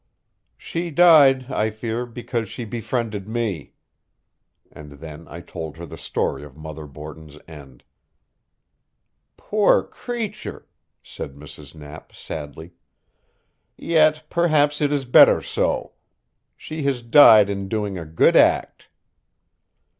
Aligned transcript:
"She 0.57 0.89
died, 0.89 1.51
I 1.51 1.69
fear, 1.69 2.07
because 2.07 2.49
she 2.49 2.65
befriended 2.65 3.27
me." 3.27 3.73
And 4.71 4.93
then 4.93 5.27
I 5.27 5.41
told 5.41 5.77
her 5.77 5.85
the 5.85 5.95
story 5.95 6.41
of 6.43 6.57
Mother 6.57 6.87
Borton's 6.87 7.37
end. 7.47 7.83
"Poor 9.37 9.83
creature!" 9.83 10.65
said 11.03 11.35
Mrs. 11.35 11.75
Knapp 11.75 12.15
sadly. 12.15 12.71
"Yet 13.77 14.23
perhaps 14.27 14.81
it 14.81 14.91
is 14.91 15.05
better 15.05 15.39
so. 15.39 15.91
She 16.57 16.81
has 16.81 17.03
died 17.03 17.47
in 17.47 17.67
doing 17.67 17.99
a 17.99 18.05
good 18.07 18.35
act." 18.35 18.87